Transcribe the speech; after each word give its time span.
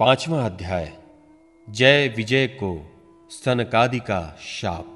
पांचवा 0.00 0.44
अध्याय, 0.44 0.90
जय 1.68 2.08
विजय 2.08 2.46
को 2.46 2.70
सनकादि 3.30 3.98
का 3.98 4.36
शाप। 4.40 4.86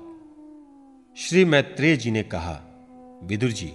श्री 1.17 1.45
मैत्रेय 1.45 1.97
जी 1.97 2.11
ने 2.11 2.23
कहा, 2.23 2.53
विदुर 3.23 3.51
जी, 3.51 3.71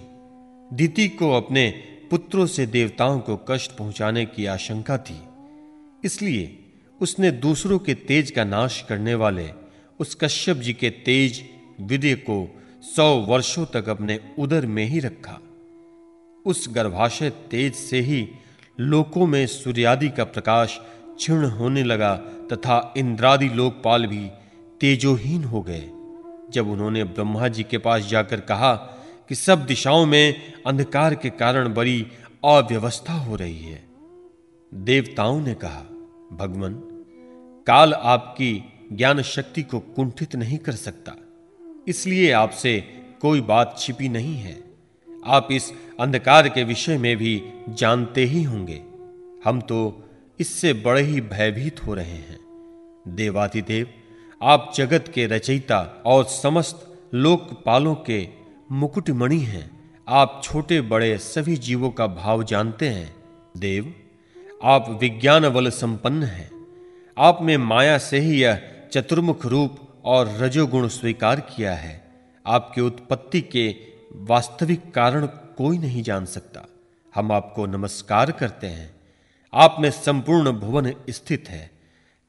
दिति 0.70 1.08
को 1.08 1.32
अपने 1.32 1.68
पुत्रों 2.10 2.46
से 2.46 2.66
देवताओं 2.66 3.18
को 3.20 3.36
कष्ट 3.50 3.76
पहुँचाने 3.76 4.24
की 4.26 4.46
आशंका 4.46 4.98
थी, 4.98 5.18
इसलिए 6.04 6.58
उसने 7.00 7.30
दूसरों 7.30 7.78
के 7.78 7.94
तेज 7.94 8.30
का 8.30 8.44
नाश 8.44 8.84
करने 8.88 9.14
वाले 9.14 9.50
उस 10.00 10.14
कश्यप 10.14 10.56
जी 10.56 10.72
के 10.72 10.90
तेज 11.04 11.44
विदय 11.80 12.14
को 12.14 12.44
सौ 12.96 13.12
वर्षों 13.28 13.66
तक 13.66 13.88
अपने 13.88 14.20
उदर 14.38 14.66
में 14.66 14.84
ही 14.84 14.98
रखा। 15.00 15.40
उस 16.46 16.68
गर्भाशय 16.72 17.30
तेज 17.50 17.74
से 17.74 18.00
ही 18.00 18.28
लोकों 18.80 19.26
में 19.26 19.46
सूर्यादि 19.46 20.08
का 20.08 20.24
प्रकाश 20.24 20.78
क्षीण 21.16 21.44
होने 21.44 21.82
लगा 21.82 22.16
तथा 22.52 22.94
इंद्रादि 22.96 23.48
लोकपाल 23.48 24.06
भी 24.06 24.30
तेजोहीन 24.80 25.44
हो 25.44 25.62
गए। 25.62 25.90
जब 26.50 26.68
उन्होंने 26.68 27.04
ब्रह्मा 27.04 27.48
जी 27.48 27.62
के 27.62 27.78
पास 27.78 28.02
जाकर 28.02 28.40
कहा 28.40 28.74
कि 29.28 29.34
सब 29.34 29.66
दिशाओं 29.66 30.06
में 30.06 30.52
अंधकार 30.66 31.14
के 31.14 31.30
कारण 31.30 31.74
बड़ी 31.74 32.06
अव्यवस्था 32.44 33.12
हो 33.12 33.36
रही 33.36 33.62
है, 33.62 33.84
देवताओं 34.74 35.40
ने 35.40 35.54
कहा, 35.54 35.80
भगवान, 36.32 36.82
काल 37.66 37.94
आपकी 37.94 38.64
ज्ञान 38.92 39.22
शक्ति 39.22 39.62
को 39.62 39.80
कुंठित 39.80 40.36
नहीं 40.36 40.58
कर 40.58 40.72
सकता। 40.72 41.12
इसलिए 41.88 42.32
आपसे 42.32 42.80
कोई 43.20 43.40
बात 43.40 43.76
छिपी 43.78 44.08
नहीं 44.08 44.34
है। 44.34 44.64
आप 45.26 45.48
इस 45.52 45.72
अंधकार 46.00 46.48
के 46.48 46.64
विषय 46.64 46.98
में 46.98 47.16
भी 47.16 47.42
जानते 47.68 48.24
ही 48.24 48.42
होंगे। 48.42 48.82
हम 49.44 49.60
तो 49.60 50.05
इससे 50.40 50.72
बड़े 50.72 51.02
ही 51.02 51.20
भयभीत 51.20 51.86
हो 51.86 51.94
रहे 51.94 52.04
हैं। 52.04 52.38
देवादिदेव, 53.08 53.86
आप 54.42 54.72
जगत 54.76 55.04
के 55.14 55.26
रचयिता 55.26 56.02
और 56.06 56.24
समस्त 56.24 56.98
लोकपालों 57.14 57.94
के 57.94 58.28
मुकुटमणि 58.72 59.38
हैं। 59.38 59.94
आप 60.08 60.40
छोटे 60.44 60.80
बड़े 60.80 61.18
सभी 61.18 61.56
जीवों 61.56 61.90
का 61.90 62.06
भाव 62.06 62.42
जानते 62.42 62.88
हैं। 62.88 63.16
देव, 63.56 63.94
आप 64.64 64.98
विज्ञान 65.00 65.48
बल 65.48 65.70
संपन्न 65.70 66.22
हैं। 66.22 66.50
आप 67.18 67.38
में 67.42 67.56
माया 67.56 67.98
से 67.98 68.18
ही 68.18 68.42
यह 68.42 68.62
चतुर्मुख 68.92 69.46
रूप 69.46 69.78
और 70.04 70.28
रजोगुण 70.28 70.88
स्वीकार 70.88 71.40
किया 71.40 71.74
है। 71.74 72.12
आपकी 72.46 72.80
उत्पत्ति 72.80 73.40
के 73.40 73.76
वास्तविक 74.16 74.94
कारण 74.94 75.26
कोई 75.26 75.78
नहीं 75.78 76.02
जान 76.02 76.24
सकता। 76.24 76.66
हम 77.14 77.32
आपको 77.32 77.66
नमस्कार 77.66 78.32
करते 78.32 78.66
हैं। 78.66 78.95
आप 79.56 79.76
में 79.80 79.90
संपूर्ण 79.90 80.50
भुवन 80.52 80.92
स्थित 81.10 81.48
है। 81.48 81.70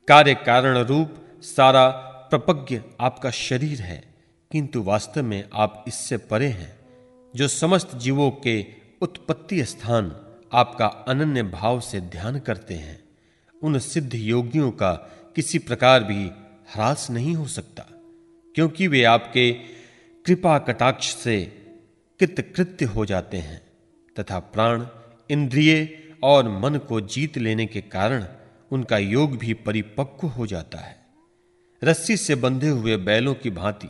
कार्य 0.08 0.33
कारण 0.36 0.78
रूप 0.78 1.16
सारा 1.42 1.88
प्रपज्ञ 2.31 2.80
आपका 3.00 3.31
शरीर 3.31 3.81
है, 3.81 4.03
किंतु 4.52 4.83
वास्तव 4.83 5.23
में 5.23 5.44
आप 5.53 5.83
इससे 5.88 6.17
परे 6.17 6.48
हैं, 6.48 6.78
जो 7.33 7.48
समस्त 7.48 7.95
जीवों 7.95 8.30
के 8.31 8.66
उत्पत्ति 9.02 9.64
स्थान 9.66 10.11
आपका 10.53 10.88
अनन्य 11.08 11.44
भाव 11.44 11.80
से 11.80 12.02
ध्यान 12.02 12.39
करते 12.39 12.73
हैं। 12.73 13.00
उन 13.61 13.80
सिद्ध 13.80 14.14
योगियों 14.16 14.72
का 14.72 14.94
किसी 15.36 15.59
प्रकार 15.59 16.03
भी 16.03 16.23
ह्रास 16.73 17.09
नहीं 17.11 17.36
हो 17.36 17.48
सकता, 17.48 17.86
क्योंकि 18.55 18.88
वे 18.88 19.03
आपके 19.03 19.52
कृपा 20.25 20.58
कटाक्ष 20.59 21.14
से 21.16 21.42
कृतकृत्य 22.20 22.86
हो 22.86 23.05
जाते 23.05 23.38
हैं, 23.38 23.61
तथा 24.16 24.39
प्राण, 24.39 24.88
इंद्रिय 25.30 26.06
और 26.23 26.60
मन 26.60 26.76
को 26.76 27.02
जीत 27.02 27.38
लेने 27.38 27.66
के 27.66 27.82
कारण 27.82 28.26
उनका 28.72 28.98
योग 28.98 29.38
भी 29.38 29.54
परिपक्व 29.54 30.28
हो 30.28 30.48
जाता 30.48 30.78
है। 30.78 31.06
रस्सी 31.84 32.18
से 32.18 32.36
बंधे 32.36 32.70
हुए 32.70 32.98
बैलों 32.98 33.36
की 33.36 33.50
भांति 33.50 33.90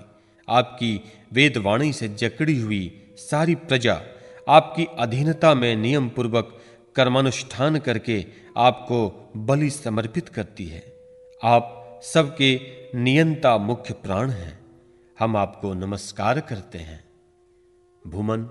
आपकी 0.49 1.01
वेदवाणी 1.33 1.93
से 1.93 2.09
जकड़ी 2.09 2.59
हुई 2.59 3.13
सारी 3.17 3.55
प्रजा 3.55 4.01
आपकी 4.49 4.87
अधीनता 4.99 5.53
में 5.53 5.75
नियम 5.75 6.09
पूर्वक 6.09 6.61
कर्मानुष्ठान 6.95 7.79
करके 7.79 8.25
आपको 8.57 9.31
बलि 9.37 9.69
समर्पित 9.69 10.29
करती 10.29 10.65
है। 10.65 10.93
आप 11.43 11.99
सबके 12.03 12.61
नियंता 12.95 13.57
मुख्य 13.57 13.93
प्राण 13.93 14.29
हैं। 14.29 14.59
हम 15.19 15.37
आपको 15.37 15.73
नमस्कार 15.73 16.39
करते 16.39 16.77
हैं। 16.77 17.03
भूमन, 18.07 18.47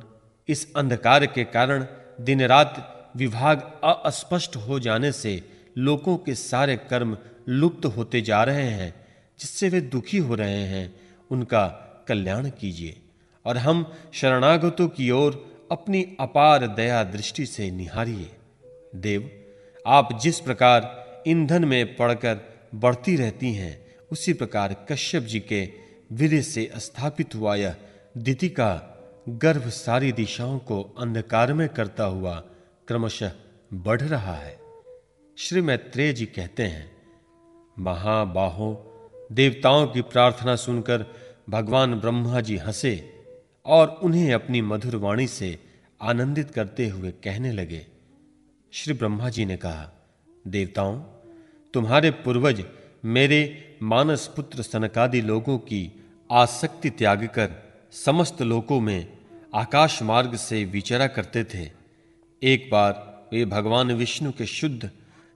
इस 0.48 0.74
अंधकार 0.76 1.26
के 1.26 1.44
कारण 1.44 1.86
दिन 2.20 2.42
रात 2.42 2.92
विभाग 3.16 3.80
अस्पष्ट 3.84 4.56
हो 4.56 4.78
जाने 4.80 5.12
से 5.12 5.42
लोगों 5.78 6.16
के 6.16 6.34
सारे 6.34 6.76
कर्म 6.76 7.16
लुप्त 7.48 7.86
होते 7.86 8.20
जा 8.20 8.42
रहे 8.44 8.68
हैं, 8.70 8.94
जिससे 9.40 9.68
वे 9.68 9.80
दुखी 9.80 10.18
हो 10.18 10.34
रहे 10.34 10.62
हैं। 10.62 10.94
उनका 11.30 11.66
कल्याण 12.08 12.48
कीजिए 12.50 12.96
और 13.44 13.56
हम 13.56 13.92
शरणागतों 14.12 14.88
की 14.88 15.10
ओर 15.10 15.66
अपनी 15.72 16.16
अपार 16.20 16.66
दया 16.66 17.02
दृष्टि 17.04 17.46
से 17.46 17.70
निहारिए। 17.70 18.30
देव, 18.96 19.30
आप 19.86 20.18
जिस 20.22 20.40
प्रकार 20.40 21.22
ईंधन 21.28 21.64
में 21.64 21.96
पड़कर 21.96 22.40
बढ़ती 22.74 23.16
रहती 23.16 23.52
हैं, 23.52 23.86
उसी 24.12 24.32
प्रकार 24.32 24.86
कश्यप 24.90 25.22
जी 25.22 25.40
के 25.40 25.68
वीर 26.12 26.42
से 26.42 26.70
स्थापित 26.76 27.34
हुआ 27.34 27.54
यह 27.54 27.76
दिति 28.18 28.48
का 28.48 28.72
गर्भ 29.28 29.68
सारी 29.68 30.12
दिशाओं 30.12 30.58
को 30.58 30.82
अंधकार 30.98 31.52
में 31.52 31.68
करता 31.68 32.04
हुआ 32.04 32.44
क्रमशः 32.88 33.32
बढ़ 33.74 34.00
रहा 34.00 34.34
है। 34.34 34.58
श्री 35.36 35.60
मैत्रेय 35.60 36.12
जी 36.12 36.26
कहते 36.26 36.62
हैं, 36.62 36.96
महाबाहो, 37.78 38.92
देवताओं 39.32 39.86
की 39.86 40.00
प्रार्थना 40.00 40.56
सुनकर 40.56 41.04
भगवान 41.50 41.94
ब्रह्मा 41.94 42.40
जी 42.40 42.56
हंसे 42.56 43.24
और 43.66 43.88
उन्हें 44.02 44.34
अपनी 44.34 44.60
मधुर 44.60 44.96
वाणी 44.96 45.26
से 45.26 45.58
आनंदित 46.02 46.50
करते 46.50 46.88
हुए 46.88 47.10
कहने 47.10 47.52
लगे। 47.52 47.86
श्री 48.72 48.94
ब्रह्मा 48.94 49.28
जी 49.28 49.44
ने 49.44 49.56
कहा, 49.56 49.90
देवताओं, 50.46 51.00
तुम्हारे 51.74 52.10
पूर्वज 52.10 52.64
मेरे 53.04 53.40
मानस 53.82 54.26
पुत्र 54.36 54.62
सनकादि 54.62 55.20
लोगों 55.20 55.58
की 55.58 56.04
आसक्ति 56.32 56.90
त्याग 56.90 57.24
कर 57.24 57.50
समस्त 57.92 58.42
लोकों 58.42 58.80
में 58.80 59.18
आकाश 59.54 60.02
मार्ग 60.02 60.36
से 60.36 60.64
विचरा 60.64 61.06
करते 61.06 61.44
थे। 61.44 61.75
एक 62.46 62.68
बार 62.72 62.92
वे 63.32 63.44
भगवान 63.44 63.92
विष्णु 63.92 64.32
के 64.32 64.46
शुद्ध 64.46 64.90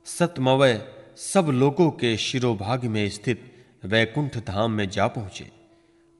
सतमवय 0.04 0.82
सब 1.16 1.46
लोगों 1.46 1.90
के 1.90 2.16
शिरोभाग 2.16 2.84
में 2.84 3.08
स्थित 3.08 3.40
वैकुंठ 3.84 4.36
धाम 4.36 4.70
में 4.70 4.90
जा 4.90 5.06
पहुँचे। 5.06 5.50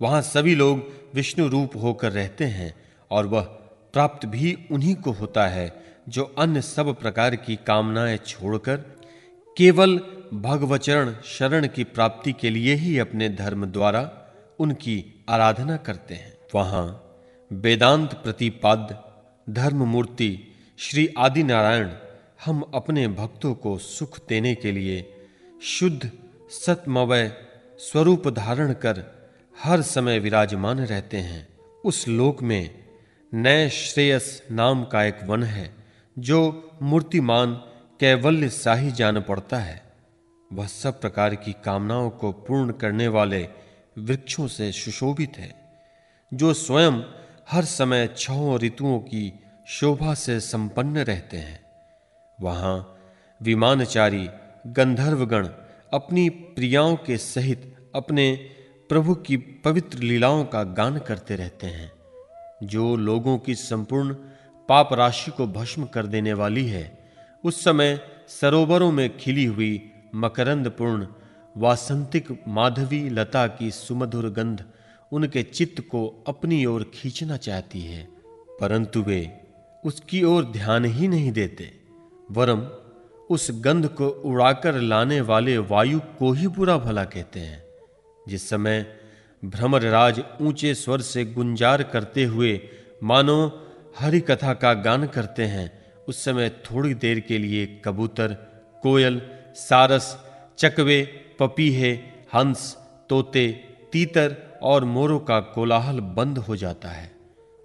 वहाँ 0.03 0.23
सभी 0.23 0.55
लोग 0.55 0.91
विष्णु 1.15 1.49
रूप 1.49 1.77
होकर 1.77 2.13
रहते 2.13 2.45
हैं 2.45 2.75
और 3.11 3.27
वह 3.27 3.41
प्राप्त 3.93 4.27
भी 4.27 4.57
उन्हीं 4.71 4.95
को 4.95 5.11
होता 5.11 5.47
है 5.47 5.85
जो 6.09 6.25
अन्य 6.39 6.63
सब 6.63 7.01
प्रकार 7.01 7.37
की 7.37 7.57
कामनाएँ 7.57 8.17
छोड़कर 8.17 8.77
केवल 9.57 9.99
भगवचरण 10.35 11.15
शरण 11.25 11.69
की 11.69 11.85
प्राप्ति 11.85 12.33
के 12.33 12.51
लिए 12.51 12.75
ही 12.75 12.99
अपने 12.99 13.29
धर्म 13.29 13.67
द्वारा 13.67 14.11
उनकी 14.59 15.25
आराधना 15.29 15.77
करते 15.77 16.15
हैं। 16.15 16.39
वहाँ 16.55 17.17
वेदांत 17.53 18.15
प्रतिपाद्य 18.15 18.99
धर्म 19.53 19.83
मूर्ति 19.85 20.50
श्री 20.83 21.15
आदि 21.19 21.43
नारायण 21.43 21.89
हम 22.45 22.61
अपने 22.75 23.09
भक्तों 23.09 23.55
को 23.55 23.79
सुख 23.79 24.19
देने 24.29 24.55
के 24.55 24.73
लिए 24.73 25.27
शुद्ध 25.63 26.11
सतमवय 26.51 27.33
स्वरूप 27.79 28.29
धारण 28.29 28.73
कर 28.73 29.03
हर 29.65 29.83
समय 29.83 30.19
विराजमान 30.19 30.79
रहते 30.79 31.17
हैं। 31.17 31.49
उस 31.85 32.09
लोक 32.09 32.43
में 32.43 32.85
नए 33.35 33.69
श्रेयस 33.69 34.43
नाम 34.51 34.85
का 34.85 35.05
एक 35.05 35.19
वन 35.25 35.43
है, 35.43 35.75
जो 36.19 36.71
मूर्तिमान 36.83 37.55
कैवल्य 38.01 38.49
शाही 38.49 38.91
जान 38.91 39.21
पड़ता 39.21 39.59
है। 39.59 39.83
वह 40.53 40.67
सब 40.67 41.01
प्रकार 41.01 41.35
की 41.35 41.53
कामनाओं 41.53 42.11
को 42.11 42.33
पूर्ण 42.33 42.73
करने 42.73 43.09
वाले 43.09 43.49
वृक्षों 43.99 44.49
से 44.49 44.73
सुशोभित 44.73 45.33
है, 45.37 45.55
जो 46.35 46.55
स्वयं 46.55 47.03
हर 47.51 47.65
समय 47.65 48.15
छहों 48.17 48.59
ऋतुओं 48.59 48.99
की 48.99 49.33
शोभा 49.71 50.13
से 50.15 50.39
संपन्न 50.41 50.99
रहते 50.99 51.37
हैं। 51.37 51.61
वहाँ 52.39 52.99
विमानचारी 53.41 54.29
गंधर्वगण 54.67 55.49
अपनी 55.93 56.29
प्रियाओं 56.29 56.97
के 56.97 57.17
सहित 57.17 57.91
अपने 57.95 58.33
प्रभु 58.91 59.15
की 59.15 59.37
पवित्र 59.37 59.99
लीलाओं 59.99 60.45
का 60.45 60.63
गान 60.63 60.99
करते 60.99 61.37
रहते 61.37 61.67
हैं, 61.67 61.91
जो 62.63 62.97
लोगों 62.97 63.39
की 63.39 63.55
संपूर्ण 63.55 64.15
पाप 64.69 64.93
राशि 64.93 65.31
को 65.31 65.47
भस्म 65.47 65.85
कर 65.85 66.07
देने 66.07 66.33
वाली 66.33 66.67
है। 66.69 66.85
उस 67.45 67.63
समय 67.65 67.99
सरोवरों 68.29 68.91
में 68.93 69.17
खिली 69.17 69.45
हुई 69.45 69.91
मकरंदपूर्ण, 70.15 71.07
वासंतिक 71.57 72.39
माधवी 72.49 73.09
लता 73.11 73.47
की 73.49 73.71
सुमधुर 73.71 74.31
गंध 74.31 74.65
उनके 75.13 75.43
चित्त 75.43 75.81
को 75.81 76.07
अपनी 76.29 76.65
ओर 76.67 76.91
खींचना 76.95 77.37
चाहती 77.37 77.81
है, 77.81 78.09
परंतु 78.61 79.03
वे 79.03 79.21
उसकी 79.85 80.23
ओर 80.23 80.45
ध्यान 80.45 80.85
ही 80.85 81.09
नहीं 81.09 81.33
देते, 81.33 81.73
वरम 82.31 82.67
उस 83.31 83.49
गंध 83.61 83.87
को 83.89 84.09
उड़ाकर 84.09 84.75
लाने 84.75 85.21
वाले 85.21 85.57
वायु 85.59 86.01
को 86.19 86.33
ही 86.33 86.47
बुरा 86.49 86.77
भला 86.79 87.05
कहते 87.05 87.41
हैं। 87.41 87.63
जिस 88.29 88.49
समय 88.49 88.85
भ्रमर 89.43 89.83
राज 89.83 90.23
ऊँचे 90.41 90.75
स्वर 90.75 91.01
से 91.01 91.25
गुंजार 91.25 91.83
करते 91.83 92.25
हुए, 92.25 92.61
मानो 93.03 93.67
हरि 93.99 94.21
कथा 94.21 94.55
का 94.55 94.73
गान 94.75 95.07
करते 95.07 95.45
हैं, 95.45 95.71
उस 96.09 96.25
समय 96.25 96.49
थोड़ी 96.65 96.95
देर 96.95 97.21
के 97.21 97.39
लिए 97.39 97.67
कबूतर, 97.85 98.33
कोयल, 98.83 99.21
सारस, 99.55 100.17
चकवे, 100.59 101.03
पपीहे, 101.41 101.93
हंस, 102.35 102.77
तोते, 103.09 103.49
तीतर 103.93 104.37
और 104.63 104.85
मोरों 104.85 105.19
का 105.21 105.41
कोलाहल 105.41 106.01
बंद 106.01 106.39
हो 106.39 106.57
जाता 106.57 106.89
है। 106.89 107.11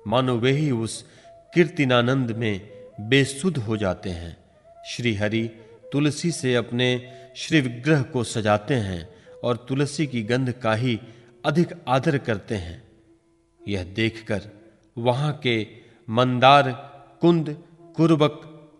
मानो 0.07 0.37
वे 0.37 0.51
ही 0.51 0.71
उस 0.71 1.05
कीर्तिनानंद 1.55 2.31
में 2.31 2.69
बेसुध 2.99 3.57
हो 3.57 3.77
जाते 3.77 4.09
हैं। 4.09 4.37
श्री 4.87 5.15
हरि 5.15 5.47
तुलसी 5.91 6.31
से 6.31 6.55
अपने 6.55 7.13
श्री 7.35 7.61
विग्रह 7.61 8.01
को 8.01 8.23
सजाते 8.23 8.73
हैं 8.73 9.09
और 9.43 9.65
तुलसी 9.69 10.07
की 10.07 10.23
गंध 10.23 10.51
का 10.51 10.73
ही 10.73 10.99
अधिक 11.45 11.67
आदर 11.87 12.17
करते 12.17 12.55
हैं। 12.55 12.83
यह 13.67 13.83
देखकर 13.83 14.41
वहाँ 14.97 15.39
के 15.43 15.67
मंदार, 16.09 16.71
कुंद 17.21 17.63
कुर्बक 17.95 18.33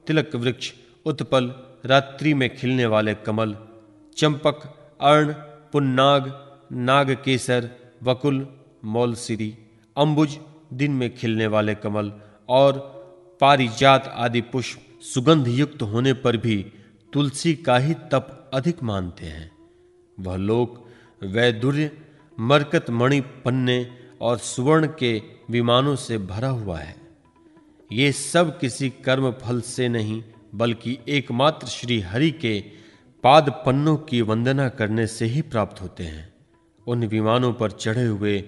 तिलक 0.07 0.35
वृक्ष, 0.35 0.73
उत्पल, 1.05 1.55
रात्रि 1.85 2.33
में 2.33 2.57
खिलने 2.57 2.85
वाले 2.85 3.13
कमल, 3.13 3.57
चंपक, 4.17 4.63
अर्ण, 5.01 5.33
पुन्नाग 5.71 6.55
नाग 6.71 7.11
केसर 7.11 7.69
वकुल, 8.03 8.59
मौलसिरी, 8.85 9.57
अंबुज, 9.97 10.39
दिन 10.73 10.91
में 10.91 11.15
खिलने 11.15 11.47
वाले 11.47 11.75
कमल 11.75 12.13
और 12.49 12.95
पारिजात 13.41 14.13
आदि 14.15 14.41
पुष्प 14.41 14.79
सुगंध 15.01 15.47
युक्त 15.47 15.81
होने 15.81 16.13
पर 16.13 16.37
भी 16.37 16.71
तुलसी 17.13 17.55
का 17.55 17.77
ही 17.77 17.93
तप 17.93 18.51
अधिक 18.53 18.83
मानते 18.83 19.25
हैं। 19.25 19.51
वह 20.19 20.35
लोक 20.35 20.89
वैदुर्य 21.23 21.91
मरकत 22.39 22.89
मणि 22.89 23.21
पन्ने 23.21 23.97
और 24.21 24.37
सुवर्ण 24.37 24.87
के 24.87 25.21
विमानों 25.49 25.95
से 25.95 26.17
भरा 26.17 26.47
हुआ 26.47 26.79
है। 26.79 26.95
ये 27.91 28.11
सब 28.11 28.59
किसी 28.59 28.89
कर्म 28.89 29.31
फल 29.31 29.61
से 29.61 29.87
नहीं, 29.87 30.23
बल्कि 30.55 30.97
एकमात्र 31.09 31.67
श्री 31.67 31.99
हरि 31.99 32.31
के 32.31 32.59
पाद 33.23 33.49
पन्नों 33.65 33.97
की 33.97 34.21
वंदना 34.21 34.69
करने 34.69 35.07
से 35.07 35.25
ही 35.25 35.41
प्राप्त 35.41 35.81
होते 35.81 36.03
हैं। 36.03 36.33
उन 36.87 37.05
विमानों 37.05 37.53
पर 37.53 37.71
चढ़े 37.71 38.05
हुए 38.05 38.41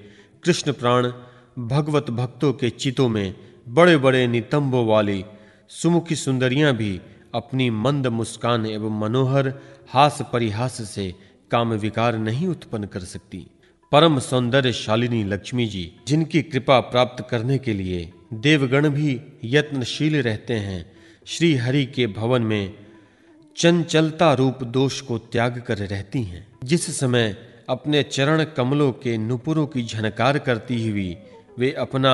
कृष्ण 0.43 0.73
प्राण 0.73 1.11
भगवत 1.59 2.09
भक्तों 2.09 2.53
के 2.53 2.69
चितों 2.69 3.09
में 3.09 3.46
बड़े 3.67 3.97
बड़े 3.97 4.27
नितंबों 4.27 4.85
वाली 4.87 5.25
सुमुखी 5.69 6.15
सुंदरियाँ 6.15 6.73
भी 6.73 7.01
अपनी 7.35 7.69
मंद 7.69 8.07
मुस्कान 8.07 8.65
एवं 8.65 8.99
मनोहर 8.99 9.53
हास 9.89 10.19
परिहास 10.33 10.77
से 10.89 11.13
काम 11.51 11.73
विकार 11.73 12.17
नहीं 12.17 12.47
उत्पन्न 12.47 12.85
कर 12.85 12.99
सकती। 12.99 13.45
परम 13.91 14.19
सौंदर्य 14.19 14.71
शालिनी 14.73 15.23
लक्ष्मी 15.23 15.65
जी, 15.65 15.91
जिनकी 16.07 16.41
कृपा 16.41 16.79
प्राप्त 16.79 17.27
करने 17.29 17.57
के 17.57 17.73
लिए 17.73 18.13
देवगण 18.33 18.89
भी 18.89 19.21
यत्नशील 19.43 20.21
रहते 20.21 20.53
हैं 20.53 20.91
श्री 21.25 21.55
हरि 21.55 21.85
के 21.85 22.07
भवन 22.07 22.41
में 22.41 22.73
चंचलता 23.57 24.33
रूप 24.33 24.63
दोष 24.63 25.01
को 25.01 25.17
त्याग 25.17 25.63
कर 25.67 25.77
रहती 25.77 26.23
हैं। 26.23 26.47
जिस 26.63 26.99
समय 26.99 27.35
अपने 27.69 28.03
चरण 28.03 28.43
कमलों 28.43 28.91
के 28.91 29.17
नुपुरों 29.17 29.67
की 29.67 29.83
झनकार 29.83 30.39
करती 30.39 30.89
हुई 30.89 31.17
वे 31.59 31.71
अपना 31.71 32.13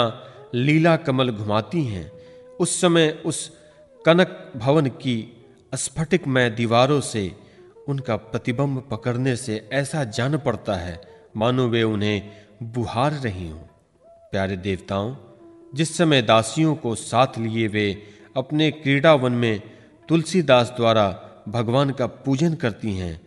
लीला 0.55 0.95
कमल 0.95 1.29
घुमाती 1.29 1.83
हैं। 1.83 2.11
उस 2.59 2.81
समय 2.81 3.21
उस 3.25 3.51
कनक 4.05 4.53
भवन 4.55 4.85
की 4.85 5.43
स्फटिकमय 5.75 6.49
दीवारों 6.49 7.01
से 7.01 7.35
उनका 7.87 8.15
प्रतिबिंब 8.15 8.87
पकड़ने 8.91 9.35
से 9.35 9.69
ऐसा 9.73 10.03
जान 10.03 10.37
पड़ता 10.37 10.75
है, 10.75 11.01
मानो 11.37 11.67
वे 11.67 11.83
उन्हें 11.83 12.31
बुहार 12.63 13.11
रही 13.11 13.49
हों। 13.49 13.59
प्यारे 14.31 14.57
देवताओं, 14.57 15.15
जिस 15.75 15.97
समय 15.97 16.21
दासियों 16.21 16.75
को 16.75 16.95
साथ 16.95 17.27
लिए 17.37 17.67
वे 17.67 18.03
अपने 18.37 18.71
क्रीड़ावन 18.71 19.31
में 19.31 19.61
तुलसीदास 20.09 20.73
द्वारा 20.77 21.21
भगवान 21.47 21.89
का 21.89 22.07
पूजन 22.07 22.53
करती 22.53 22.93
हैं, 22.93 23.21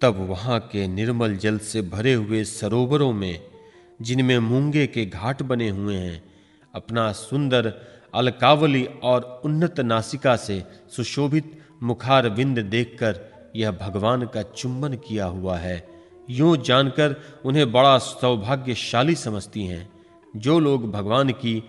तब 0.00 0.16
वहाँ 0.28 0.60
के 0.60 0.86
निर्मल 0.86 1.36
जल 1.36 1.58
से 1.58 1.82
भरे 1.82 2.14
हुए 2.14 2.44
सरोवरों 2.44 3.12
में, 3.12 3.40
जिनमें 4.02 4.38
मूँगे 4.38 4.86
के 4.86 5.06
घाट 5.06 5.42
बने 5.42 5.68
हुए 5.68 5.96
हैं 5.96 6.27
अपना 6.74 7.12
सुंदर 7.12 7.72
अलकावली 8.14 8.84
और 9.02 9.42
उन्नत 9.44 9.80
नासिका 9.80 10.36
से 10.36 10.62
सुशोभित 10.96 11.62
मुखार 11.82 12.28
विंद 12.28 12.58
देखकर 12.58 13.20
यह 13.56 13.70
भगवान 13.70 14.26
का 14.26 14.42
चुंबन 14.42 14.94
किया 14.94 15.26
हुआ 15.26 15.58
है। 15.58 15.88
यूँ 16.30 16.56
जानकर 16.56 17.16
उन्हें 17.44 17.72
बड़ा 17.72 17.98
सौभाग्यशाली 17.98 19.14
समझती 19.14 19.64
हैं। 19.64 19.92
जो 20.36 20.58
लोग 20.58 20.90
भगवान 20.90 21.30
की 21.30 21.60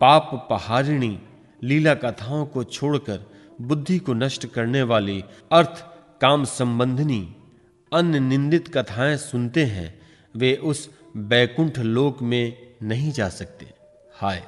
पाप 0.00 0.46
पहारिणी 0.50 1.18
लीला 1.62 1.94
कथाओं 1.94 2.46
को 2.46 2.64
छोड़कर 2.64 3.30
बुद्धि 3.60 3.98
को 3.98 4.14
नष्ट 4.14 4.46
करने 4.46 4.82
वाली 4.82 5.24
अर्थ 5.52 5.84
काम 6.20 6.44
संबंधनी 6.44 7.36
अन्य 7.92 8.20
निंदित 8.20 8.68
कथाएँ 8.68 9.16
सुनते 9.16 9.64
हैं, 9.64 10.00
वे 10.36 10.54
उस 10.54 10.90
बैकुंठ 11.16 11.78
लोक 11.78 12.22
में 12.22 12.56
नहीं 12.82 13.12
जा 13.12 13.28
सकते। 13.28 13.79
हाय। 14.20 14.42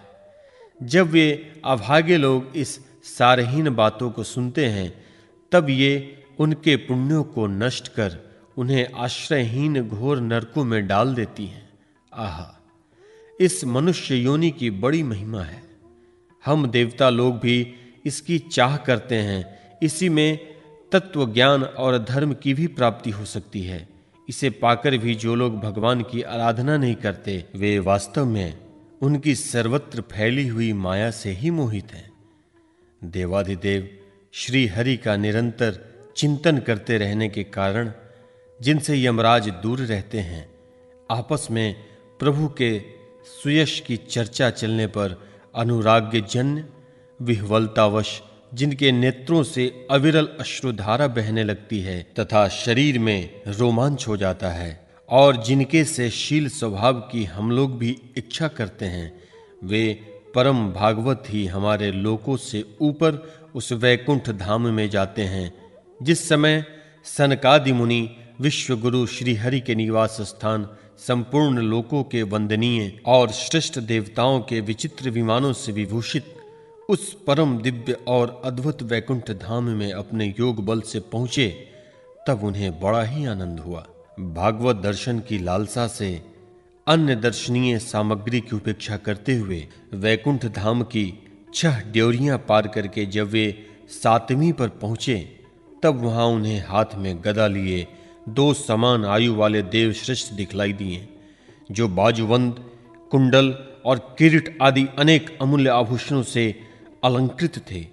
जब 0.83 1.07
वे 1.07 1.53
अभागे 1.65 2.17
लोग 2.17 2.57
इस 2.57 2.81
सारहीन 3.05 3.71
बातों 3.71 4.11
को 4.11 4.23
सुनते 4.23 4.67
हैं, 4.67 5.05
तब 5.53 5.71
ये 5.71 6.25
उनके 6.39 6.77
पुण्यों 6.77 7.25
को 7.25 7.47
नष्ट 7.47 7.89
कर 7.89 8.19
उन्हें 8.57 8.89
आश्रयहीन 8.97 9.89
घोर 9.89 10.21
नरकों 10.21 10.65
में 10.65 10.87
डाल 10.87 11.15
देती 11.15 11.47
हैं। 11.47 11.69
आहा, 12.15 12.61
इस 13.41 13.65
मनुष्य 13.65 14.17
योनि 14.17 14.51
की 14.51 14.71
बड़ी 14.71 15.03
महिमा 15.03 15.43
है। 15.43 15.63
हम 16.45 16.67
देवता 16.67 17.11
लोग 17.11 17.39
भी 17.39 17.75
इसकी 18.05 18.39
चाह 18.39 18.77
करते 18.77 19.15
हैं। 19.15 19.59
इसी 19.83 20.09
में 20.09 20.39
तत्व 20.93 21.33
ज्ञान 21.33 21.63
और 21.63 21.99
धर्म 21.99 22.35
की 22.35 22.55
भी 22.55 22.67
प्राप्ति 22.67 23.11
हो 23.11 23.25
सकती 23.25 23.63
है। 23.63 23.89
इसे 24.29 24.51
पाकर 24.51 24.97
भी 24.97 25.15
जो 25.15 25.35
लोग 25.35 25.61
भगवान 25.61 26.03
की 26.03 26.23
आराधना 26.23 26.77
नहीं 26.77 26.95
करते, 26.95 27.45
वे 27.57 27.79
वास्तव 27.79 28.25
में 28.25 28.72
उनकी 29.03 29.35
सर्वत्र 29.35 30.01
फैली 30.01 30.49
हुई 30.49 30.73
माया 30.73 31.11
से 31.11 31.31
ही 31.31 31.51
मोहित 31.51 31.93
हैं। 31.93 32.13
देवाधिदेव 33.05 33.99
श्री 34.33 34.67
हरि 34.67 34.97
का 34.97 35.17
निरंतर 35.17 35.95
चिंतन 36.17 36.59
करते 36.59 36.99
रहने 36.99 37.29
के 37.29 37.45
कारण 37.45 37.93
जिनसे 38.61 39.05
यमराज 39.05 39.49
दूर 39.49 39.79
रहते 39.79 40.21
हैं, 40.21 40.51
आपस 41.11 41.49
में 41.51 41.75
प्रभु 42.19 42.49
के 42.49 42.81
सुयश 43.43 43.81
की 43.81 43.97
चर्चा 43.97 44.51
चलने 44.51 44.87
पर 44.87 45.29
अनुराग्य 45.55 46.21
जन्य 46.21 46.65
विह्वलतावश 47.21 48.23
जिनके 48.55 48.93
नेत्रों 48.93 49.43
से 49.43 49.87
अविरल 49.91 50.29
अश्रुधारा 50.41 51.07
बहने 51.07 51.45
लगती 51.45 51.81
है 51.81 52.03
तथा 52.19 52.49
शरीर 52.49 52.99
में 52.99 53.43
रोमांच 53.47 54.09
हो 54.09 54.17
जाता 54.17 54.51
है। 54.51 54.82
और 55.13 55.37
जिनके 55.37 55.85
से 55.85 56.09
शील 56.11 56.49
स्वभाव 56.49 57.01
की 57.13 57.25
हम 57.25 57.51
लोग 57.51 57.77
भी 57.79 57.97
इच्छा 58.17 58.49
करते 58.49 58.85
हैं, 58.85 59.13
वे 59.65 59.93
परम 60.35 60.71
भागवत 60.73 61.25
ही 61.29 61.47
हमारे 61.47 61.91
लोकों 61.93 62.37
से 62.37 62.65
ऊपर 62.81 63.19
उस 63.55 63.73
वैकुंठ 63.73 64.31
धाम 64.31 64.69
में 64.69 64.89
जाते 64.91 65.23
हैं, 65.23 65.53
जिस 66.03 66.29
समय 66.29 66.65
सनकादि 67.05 67.73
मुनि 67.73 68.09
विश्व 68.41 68.77
गुरु 68.77 69.07
श्री 69.07 69.35
हरि 69.35 69.61
के 69.61 69.75
निवास 69.75 70.17
स्थान 70.21 70.69
संपूर्ण 70.99 71.63
लोकों 71.63 72.03
के 72.05 72.23
वंदनीय 72.23 72.93
और 73.07 73.31
श्रेष्ठ 73.33 73.79
देवताओं 73.79 74.41
के 74.41 74.61
विचित्र 74.61 75.11
विमानों 75.11 75.53
से 75.53 75.73
विभूषित 75.73 76.35
उस 76.89 77.13
परम 77.27 77.57
दिव्य 77.59 77.97
और 78.09 78.41
अद्भुत 78.45 78.83
वैकुंठ 78.83 79.31
धाम 79.31 79.65
में 79.65 79.93
अपने 79.93 80.35
योग 80.41 80.65
बल 80.65 80.81
से 80.81 81.01
पहुँचे, 81.01 81.49
तब 82.29 82.45
उन्हें 82.45 82.81
बड़ा 82.81 83.03
ही 83.03 83.25
आनंद 83.25 83.61
हुआ। 83.61 83.87
भागवत 84.23 84.77
दर्शन 84.77 85.19
की 85.19 85.39
लालसा 85.39 85.87
से 85.87 86.11
अन्य 86.87 87.17
दर्शनीय 87.17 87.79
सामग्री 87.79 88.41
की 88.41 88.57
उपेक्षा 88.57 88.97
करते 88.97 89.35
हुए 89.37 89.67
वैकुंठ 89.95 90.45
धाम 90.47 90.83
की 90.83 91.05
छह 91.55 91.81
ड्योरियाँ 91.81 92.39
पार 92.39 92.67
करके 92.67 93.07
जब 93.07 93.29
वे 93.29 93.45
सातवीं 93.91 94.53
पर 94.53 94.69
पहुँचे, 94.69 95.17
तब 95.83 96.01
वहाँ 96.01 96.27
उन्हें 96.27 96.65
हाथ 96.67 96.95
में 96.97 97.17
गदा 97.25 97.47
लिए 97.47 97.87
दो 98.29 98.53
समान 98.55 99.05
आयु 99.05 99.35
वाले 99.35 99.63
देव 99.63 99.93
श्रेष्ठ 99.93 100.33
दिखलाई 100.33 100.73
दिए, 100.73 101.09
जो 101.71 101.89
बाजूबंद 101.89 102.65
कुंडल 103.11 103.55
और 103.85 103.99
किरीट 104.19 104.59
आदि 104.63 104.87
अनेक 104.99 105.39
अमूल्य 105.43 105.71
आभूषणों 105.71 106.23
से 106.23 106.45
अलंकृत 107.05 107.59
थे। 107.71 107.87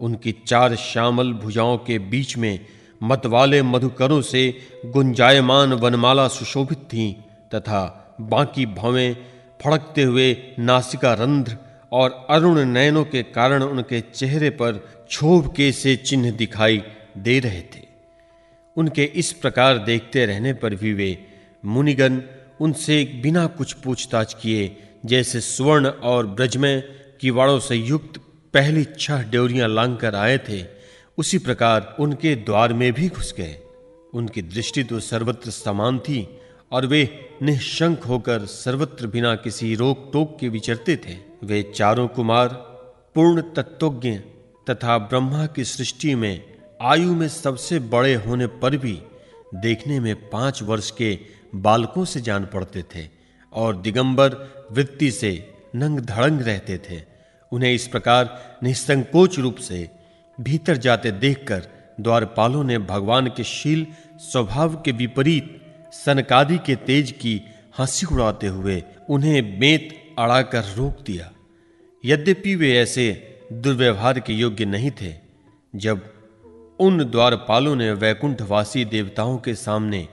उनकी 0.00 0.32
चार 0.46 0.74
श्यामल 0.76 1.32
भुजाओं 1.32 1.78
के 1.78 1.98
बीच 1.98 2.36
में 2.36 2.66
मतवाले 3.02 3.62
मधुकरों 3.62 4.20
से 4.22 4.42
गुंजायमान 4.86 5.72
वनमाला 5.72 6.26
सुशोभित 6.28 6.78
थीं 6.92 7.12
तथा 7.54 7.82
बाकी 8.20 8.66
भावें 8.66 9.16
फड़कते 9.64 10.02
हुए 10.02 10.36
नासिका 10.58 11.12
रंध्र 11.14 11.56
और 11.92 12.26
अरुण 12.30 12.58
नयनों 12.64 13.04
के 13.04 13.22
कारण 13.22 13.62
उनके 13.62 14.00
चेहरे 14.00 14.50
पर 14.50 14.72
क्षोभ 15.08 15.52
के 15.56 15.70
से 15.72 15.96
चिन्ह 15.96 16.30
दिखाई 16.30 16.82
दे 17.18 17.38
रहे 17.38 17.60
थे। 17.60 17.80
उनके 18.76 19.04
इस 19.04 19.32
प्रकार 19.32 19.78
देखते 19.78 20.26
रहने 20.26 20.52
पर 20.52 20.74
भी 20.74 20.92
वे 20.92 21.26
मुनिगन 21.64 22.22
उनसे 22.60 23.04
बिना 23.22 23.46
कुछ 23.46 23.72
पूछताछ 23.72 24.34
किए, 24.34 24.76
जैसे 25.06 25.40
स्वर्ण 25.40 25.86
और 25.86 26.26
ब्रजमय 26.26 26.80
किवाड़ों 27.20 27.58
से 27.58 27.76
युक्त 27.76 28.20
पहली 28.54 28.84
छह 28.98 29.22
ड्योरियाँ 29.22 29.68
लांग 29.68 29.96
कर 29.96 30.14
आए 30.14 30.38
थे 30.38 30.62
उसी 31.18 31.38
प्रकार 31.38 31.96
उनके 32.00 32.34
द्वार 32.36 32.72
में 32.72 32.92
भी 32.92 33.08
घुस 33.08 33.34
गए। 33.38 33.56
उनकी 34.14 34.42
दृष्टि 34.42 34.84
तो 34.84 35.00
सर्वत्र 35.00 35.50
समान 35.50 35.98
थी 35.98 36.26
और 36.72 36.86
वे 36.86 37.08
निशंक 37.42 38.04
होकर 38.04 38.44
सर्वत्र 38.46 39.06
बिना 39.06 39.34
किसी 39.36 39.74
रोक 39.74 40.10
टोक 40.12 40.36
के 40.40 40.48
विचरते 40.48 40.96
थे। 40.96 41.16
वे 41.44 41.62
चारों 41.76 42.08
कुमार, 42.08 42.48
पूर्ण 43.14 43.42
तत्वज्ञ 43.56 44.10
तथा 44.70 44.98
ब्रह्मा 44.98 45.46
की 45.46 45.64
सृष्टि 45.64 46.14
में 46.14 46.44
आयु 46.82 47.14
में 47.14 47.28
सबसे 47.28 47.78
बड़े 47.78 48.14
होने 48.14 48.46
पर 48.46 48.76
भी 48.76 48.98
देखने 49.54 50.00
में 50.00 50.14
पाँच 50.30 50.62
वर्ष 50.62 50.90
के 50.90 51.18
बालकों 51.54 52.04
से 52.04 52.20
जान 52.20 52.44
पड़ते 52.44 52.82
थे 52.94 53.08
और 53.52 53.76
दिगंबर 53.76 54.36
वृत्ति 54.72 55.10
से 55.10 55.32
नंग 55.74 56.00
धड़ंग 56.00 56.40
रहते 56.40 56.78
थे। 56.78 57.00
उन्हें 57.52 57.72
इस 57.74 57.86
प्रकार 57.88 58.58
निसंकोच 58.62 59.38
रूप 59.38 59.56
से 59.56 59.88
भीतर 60.42 60.76
जाते 60.76 61.10
देखकर 61.12 61.66
द्वारपालों 62.00 62.64
ने 62.64 62.78
भगवान 62.78 63.26
के 63.26 63.44
शील, 63.44 63.86
स्वभाव 64.20 64.74
के 64.74 64.92
विपरीत, 64.92 65.58
सनकादि 65.92 66.58
के 66.58 66.76
तेज 66.76 67.10
की 67.12 67.40
हँसी 67.78 68.06
उड़ाते 68.06 68.46
हुए 68.46 68.82
उन्हें 69.10 69.58
बेत 69.58 69.88
अड़ाकर 70.18 70.64
रोक 70.76 71.02
दिया। 71.06 71.30
यद्यपि 72.04 72.54
वे 72.54 72.76
ऐसे 72.78 73.04
दुर्व्यवहार 73.52 74.20
के 74.20 74.32
योग्य 74.32 74.64
नहीं 74.64 74.90
थे, 74.90 75.14
जब 75.76 76.00
उन 76.80 77.04
द्वारपालों 77.04 77.74
ने 77.76 77.90
वैकुंठवासी 77.92 78.84
देवताओं 78.84 79.38
के 79.38 79.54
सामने 79.54 80.06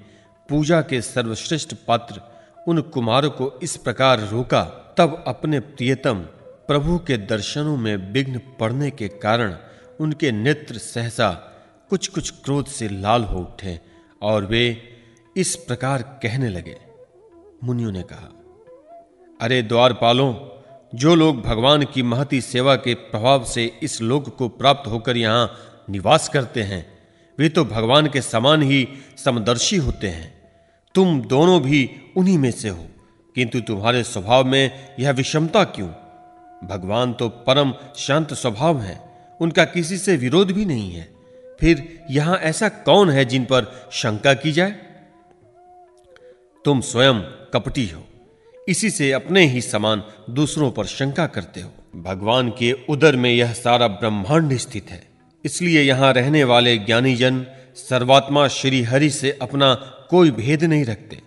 पूजा 0.50 0.82
के 0.82 1.02
सर्वश्रेष्ठ 1.02 1.74
पात्र 1.88 2.22
उन 2.68 2.82
कुमारों 2.82 3.30
को 3.30 3.52
इस 3.64 3.76
प्रकार 3.78 4.20
रोका, 4.20 4.64
तब 4.98 5.24
अपने 5.28 5.60
प्रियतम 5.60 6.20
प्रभु 6.68 6.98
के 6.98 7.18
दर्शनों 7.18 7.78
में 7.78 7.96
विघ्न 8.14 8.42
पड़ने 8.60 8.90
के 8.92 9.08
कारण 9.08 9.56
उनके 10.00 10.32
नेत्र 10.32 10.78
सहसा 10.78 11.30
कुछ 11.90 12.08
कुछ 12.08 12.30
क्रोध 12.30 12.68
से 12.68 12.90
लाल 12.90 13.24
हो 13.24 13.40
उठे 13.40 13.80
और 14.22 14.46
वे 14.46 14.82
इस 15.38 15.56
प्रकार 15.56 16.02
कहने 16.02 16.50
लगे। 16.50 16.78
मुनियों 17.64 17.92
ने 17.92 18.02
कहा, 18.02 18.30
अरे 19.42 19.62
द्वारपालों, 19.62 20.36
जो 20.96 21.16
लोग 21.16 21.42
भगवान 21.42 21.84
की 21.84 22.04
महती 22.04 22.42
सेवा 22.42 22.76
के 22.76 22.94
प्रभाव 22.94 23.44
से 23.44 23.80
इस 23.84 24.02
लोक 24.02 24.36
को 24.38 24.50
प्राप्त 24.50 24.88
होकर 24.88 25.18
यहाँ 25.18 25.56
निवास 25.90 26.30
करते 26.30 26.64
हैं, 26.64 27.00
वे 27.40 27.50
तो 27.50 27.66
भगवान 27.66 28.08
के 28.08 28.22
समान 28.22 28.62
ही 28.62 28.88
समदर्शी 29.26 29.78
होते 29.78 30.08
हैं। 30.08 30.34
तुम 30.96 31.22
दोनों 31.22 31.62
भी 31.62 31.90
उन्हीं 32.18 32.38
में 32.38 32.52
से 32.52 32.70
हो, 32.70 32.88
किंतु 33.36 33.60
तुम्हारे 33.60 34.04
स्वभाव 34.04 34.46
में 34.46 34.96
यह 35.00 35.12
विषमता 35.12 35.64
क्यों? 35.64 35.90
भगवान 36.68 37.14
तो 37.14 37.30
परम 37.30 37.74
शांत 37.98 38.34
स्वभाव 38.34 38.82
है। 38.82 39.09
उनका 39.42 39.66
किसी 39.66 39.98
से 39.98 40.16
विरोध 40.18 40.52
भी 40.52 40.66
नहीं 40.66 40.92
है। 40.92 41.08
फिर 41.60 42.06
यहाँ 42.12 42.38
ऐसा 42.38 42.70
कौन 42.70 43.10
है 43.10 43.26
जिन 43.26 43.46
पर 43.46 43.90
शंका 43.92 44.34
की 44.34 44.52
जाए? 44.52 44.72
तुम 46.66 46.82
स्वयं 46.82 47.20
कपटी 47.54 47.88
हो। 47.88 48.04
इसी 48.68 48.90
से 48.90 49.12
अपने 49.12 49.46
ही 49.46 49.62
समान 49.62 50.04
दूसरों 50.30 50.72
पर 50.72 50.86
शंका 50.86 51.28
करते 51.28 51.62
हो। 51.62 51.72
भगवान 51.96 52.50
के 52.50 52.72
उदर 52.90 53.16
में 53.16 53.30
यह 53.30 53.54
सारा 53.54 53.88
ब्रह्मांड 53.88 54.58
स्थित 54.58 54.90
है। 54.90 55.04
इसलिए 55.46 55.82
यहाँ 55.82 56.14
रहने 56.14 56.44
वाले 56.44 56.78
ज्ञानी 56.78 57.16
जन 57.16 57.46
सर्वात्मा 57.76 58.48
श्री 58.48 58.82
हरि 58.82 59.10
से 59.10 59.38
अपना 59.42 59.74
कोई 60.10 60.32
भेद 60.32 60.64
नहीं 60.64 60.86
रखते, 60.86 61.22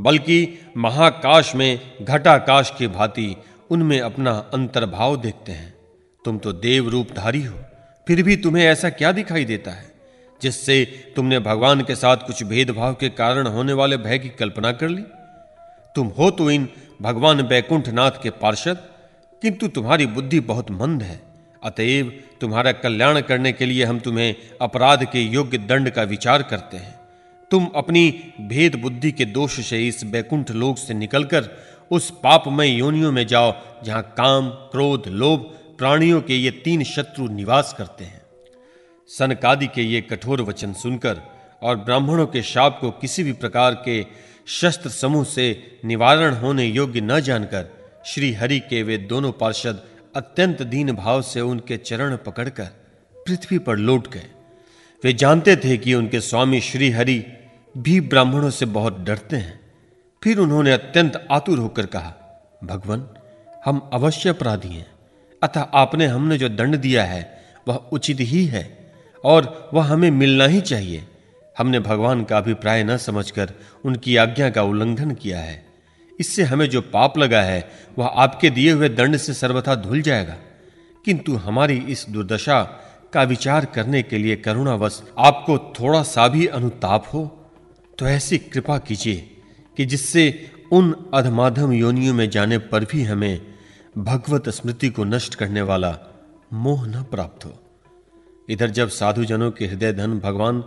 बल्कि 0.00 0.58
महाकाश 0.76 1.54
में 1.54 1.80
घटाकाश 2.02 2.72
की 2.78 2.86
भांति 2.86 3.36
उनमें 3.70 4.00
अपना 4.00 4.50
अंतर्भाव 4.54 5.16
देखते 5.16 5.52
हैं। 5.52 5.75
तुम 6.26 6.38
तो 6.38 6.52
देव 6.54 6.88
रूपधारी 6.88 7.42
हो, 7.42 7.58
फिर 8.06 8.22
भी 8.22 8.36
तुम्हें 8.36 8.64
ऐसा 8.64 8.88
क्या 8.90 9.10
दिखाई 9.12 9.44
देता 9.44 9.70
है, 9.70 9.84
जिससे 10.40 10.84
तुमने 11.16 11.38
भगवान 11.40 11.80
के 11.80 11.94
साथ 11.96 12.26
कुछ 12.26 12.42
भेदभाव 12.44 12.94
के 12.94 13.08
कारण 13.10 13.46
होने 13.46 13.72
वाले 13.72 13.96
भय 13.98 14.18
की 14.18 14.28
कल्पना 14.38 14.72
कर 14.72 14.88
ली? 14.88 15.02
तुम 15.94 16.06
हो 16.08 16.30
तो 16.30 16.50
इन 16.50 16.68
भगवान 17.02 17.42
बैकुंठनाथ 17.42 18.22
के 18.22 18.30
पार्षद, 18.36 18.82
किंतु 19.42 19.68
तुम्हारी 19.68 20.06
बुद्धि 20.08 20.40
बहुत 20.42 20.70
मंद 20.72 21.02
है। 21.02 21.20
अतएव 21.62 22.12
तुम्हारा 22.40 22.72
कल्याण 22.74 23.20
करने 23.20 23.52
के 23.52 23.66
लिए 23.66 23.84
हम 23.84 23.98
तुम्हें 23.98 24.34
अपराध 24.60 25.04
के 25.04 25.20
योग्य 25.22 25.58
दंड 25.60 25.90
का 25.90 26.02
विचार 26.04 26.42
करते 26.42 26.76
हैं। 26.76 26.94
तुम 27.50 27.66
अपनी 27.76 28.08
भेद 28.42 28.80
बुद्धि 28.82 29.12
के 29.12 29.24
दोष 29.26 29.60
से 29.60 29.86
इस 29.88 30.04
बैकुंठ 30.06 30.50
लोक 30.52 30.78
से 30.78 30.94
निकलकर 30.94 31.48
उस 31.90 32.10
पापमय 32.22 32.68
योनियों 32.68 33.12
में 33.12 33.26
जाओ, 33.26 33.52
जहाँ 33.84 34.02
काम, 34.16 34.48
क्रोध, 34.48 35.08
लोभ 35.08 35.52
प्राणियों 35.78 36.20
के 36.20 36.34
ये 36.34 36.50
तीन 36.50 36.82
शत्रु 36.84 37.28
निवास 37.28 37.74
करते 37.78 38.04
हैं। 38.04 38.22
सनकादि 39.10 39.66
के 39.66 39.82
ये 39.82 40.00
कठोर 40.00 40.42
वचन 40.42 40.72
सुनकर 40.72 41.20
और 41.62 41.76
ब्राह्मणों 41.76 42.26
के 42.26 42.42
शाप 42.42 42.78
को 42.80 42.90
किसी 42.90 43.22
भी 43.22 43.32
प्रकार 43.32 43.74
के 43.74 44.06
शस्त्र 44.46 44.90
समूह 44.90 45.24
से 45.24 45.78
निवारण 45.84 46.34
होने 46.34 46.64
योग्य 46.64 47.00
न 47.00 47.20
जानकर 47.20 47.68
श्री 48.06 48.32
हरि 48.32 48.60
के 48.60 48.82
वे 48.82 48.98
दोनों 48.98 49.32
पार्षद 49.32 49.82
अत्यंत 50.16 50.62
दीन 50.62 50.92
भाव 50.92 51.22
से 51.22 51.40
उनके 51.40 51.76
चरण 51.76 52.16
पकड़कर 52.16 52.64
पृथ्वी 53.26 53.58
पर 53.58 53.76
लौट 53.76 54.08
गए। 54.08 54.26
वे 55.04 55.12
जानते 55.12 55.56
थे 55.56 55.76
कि 55.76 55.94
उनके 55.94 56.20
स्वामी 56.20 56.60
श्री 56.60 56.90
हरि 56.90 57.24
भी 57.78 58.00
ब्राह्मणों 58.00 58.50
से 58.50 58.66
बहुत 58.66 59.00
डरते 59.00 59.36
हैं। 59.36 59.60
फिर 60.22 60.38
उन्होंने 60.38 60.72
अत्यंत 60.72 61.26
आतुर 61.30 61.58
होकर 61.58 61.86
कहा, 61.86 62.14
भगवान, 62.64 63.08
हम 63.64 63.90
अवश्य 63.92 64.28
अपराधी 64.28 64.68
हैं। 64.68 64.95
अतः 65.42 65.60
आपने 65.60 66.06
हमने 66.06 66.38
जो 66.38 66.48
दंड 66.48 66.76
दिया 66.76 67.04
है, 67.04 67.44
वह 67.68 67.74
उचित 67.74 68.16
ही 68.20 68.46
है, 68.46 68.92
और 69.24 69.70
वह 69.74 69.84
हमें 69.84 70.10
मिलना 70.10 70.46
ही 70.46 70.60
चाहिए। 70.60 71.04
हमने 71.58 71.80
भगवान 71.80 72.24
का 72.24 72.38
अभिप्राय 72.38 72.84
न 72.84 72.96
समझकर 72.96 73.52
उनकी 73.84 74.16
आज्ञा 74.16 74.50
का 74.50 74.62
उल्लंघन 74.62 75.10
किया 75.10 75.40
है। 75.40 75.66
इससे 76.20 76.42
हमें 76.42 76.66
जो 76.66 76.80
पाप 76.80 77.18
लगा 77.18 77.42
है, 77.42 77.70
वह 77.98 78.06
आपके 78.06 78.50
दिए 78.50 78.72
हुए 78.72 78.88
दंड 78.88 79.16
से 79.16 79.34
सर्वथा 79.34 79.74
धुल 79.74 80.02
जाएगा। 80.02 80.36
किंतु 81.04 81.36
हमारी 81.36 81.76
इस 81.76 82.06
दुर्दशा 82.08 82.62
का 83.12 83.22
विचार 83.22 83.64
करने 83.64 84.02
के 84.02 84.18
लिए 84.18 84.36
करुणावश 84.36 85.02
आपको 85.18 85.58
थोड़ा 85.58 86.02
सा 86.02 86.28
भी 86.28 86.46
अनुताप 86.46 87.04
हो 87.14 87.50
तो 87.98 88.06
ऐसी 88.06 88.38
कृपा 88.38 88.78
कीजिए 88.78 89.30
कि 89.76 89.84
जिससे 89.84 90.50
उन 90.72 91.10
अधमाधम 91.14 91.72
योनियों 91.72 92.14
में 92.14 92.30
जाने 92.30 92.58
पर 92.58 92.84
भी 92.84 93.04
हमें 93.04 93.40
भगवत 93.98 94.48
स्मृति 94.48 94.88
को 94.88 95.04
नष्ट 95.04 95.34
करने 95.34 95.62
वाला 95.62 95.98
मोह 96.52 96.86
न 96.86 97.02
प्राप्त 97.02 97.44
हो। 97.44 97.58
इधर 98.48 98.70
जब 98.70 98.88
साधु 98.88 99.24
जनों 99.24 99.50
के 99.50 99.66
हृदय 99.66 99.92
धन 99.92 100.18
भगवान 100.18 100.64